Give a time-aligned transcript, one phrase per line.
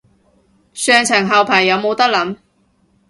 [0.73, 2.37] 上層後排有冇得諗